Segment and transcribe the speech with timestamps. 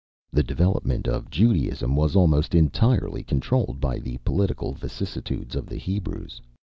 [0.33, 6.41] The development of Judaism was almost entirely controlled by the political vicissitudes of the Hebrews.